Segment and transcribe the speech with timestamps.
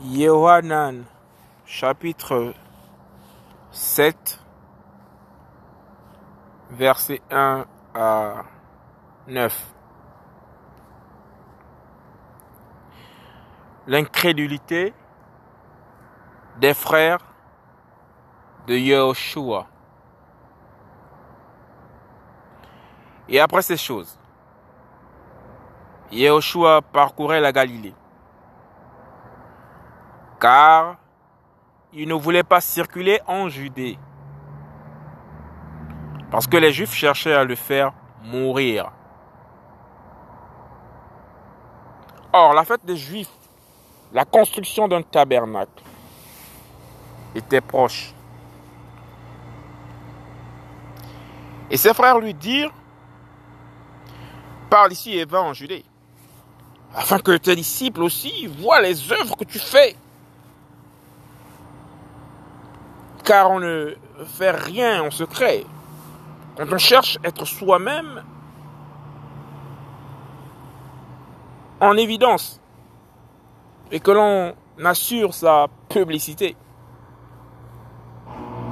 [0.00, 1.04] Yohanan
[1.66, 2.54] chapitre
[3.72, 4.40] 7
[6.70, 8.44] verset 1 à
[9.28, 9.74] 9.
[13.86, 14.94] L'incrédulité
[16.58, 17.20] des frères
[18.66, 19.66] de Yahushua.
[23.28, 24.18] Et après ces choses,
[26.10, 27.94] Yahushua parcourait la Galilée,
[30.42, 30.96] car
[31.92, 33.96] il ne voulait pas circuler en Judée,
[36.32, 37.92] parce que les Juifs cherchaient à le faire
[38.24, 38.90] mourir.
[42.32, 43.30] Or, la fête des Juifs,
[44.12, 45.84] la construction d'un tabernacle,
[47.36, 48.12] était proche.
[51.70, 52.72] Et ses frères lui dirent,
[54.68, 55.84] parle ici et va en Judée,
[56.96, 59.96] afin que tes disciples aussi voient les œuvres que tu fais.
[63.24, 65.64] Car on ne fait rien en secret.
[66.56, 68.22] Quand on cherche à être soi-même
[71.80, 72.60] en évidence
[73.90, 76.56] et que l'on assure sa publicité.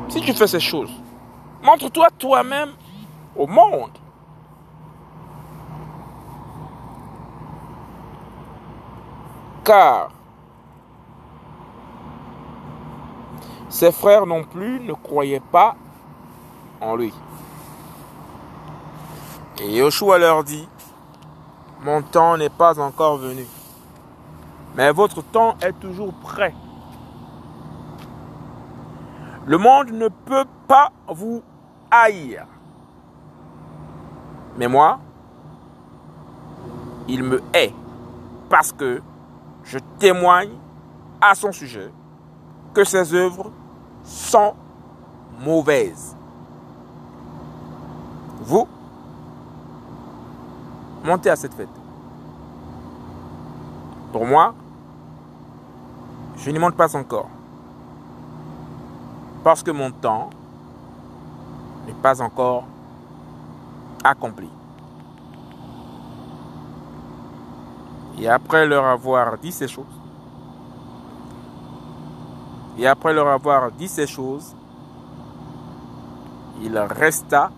[0.08, 0.92] Si tu fais ces choses,
[1.62, 2.70] montre-toi toi-même
[3.36, 3.96] au monde.
[9.64, 10.10] Car
[13.70, 15.76] ses frères non plus ne croyaient pas
[16.80, 17.14] en lui.
[19.62, 20.68] Et Yoshua leur dit,
[21.82, 23.46] mon temps n'est pas encore venu,
[24.74, 26.54] mais votre temps est toujours prêt.
[29.46, 31.42] Le monde ne peut pas vous
[31.90, 32.46] haïr.
[34.56, 34.98] Mais moi,
[37.08, 37.72] il me hait
[38.48, 39.00] parce que
[39.64, 40.52] je témoigne
[41.20, 41.90] à son sujet
[42.74, 43.50] que ses œuvres
[44.04, 44.54] sont
[45.40, 46.16] mauvaises.
[48.42, 48.66] Vous,
[51.04, 51.68] montez à cette fête.
[54.12, 54.54] Pour moi,
[56.36, 57.28] je n'y monte pas encore.
[59.44, 60.30] Parce que mon temps
[61.86, 62.64] n'est pas encore
[64.02, 64.48] accompli.
[68.18, 69.99] Et après leur avoir dit ces choses,
[72.78, 74.54] et après leur avoir dit ces choses,
[76.62, 77.50] il resta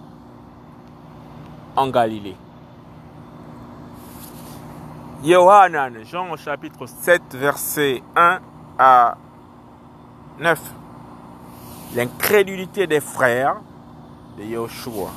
[1.77, 2.37] en Galilée.
[5.25, 8.41] Yohanan, Jean chapitre 7, verset 1
[8.79, 9.17] à
[10.41, 10.61] 9.
[11.95, 13.57] L'incrédulité des frères
[14.37, 15.11] de Yoshua.